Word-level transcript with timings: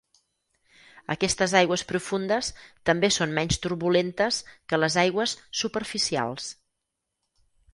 Aquestes 1.15 1.53
aigües 1.59 1.83
profundes 1.91 2.49
també 2.91 3.11
són 3.17 3.35
menys 3.35 3.61
turbulentes 3.67 4.41
que 4.73 4.81
les 4.85 4.97
aigües 5.03 5.37
superficials. 5.63 6.53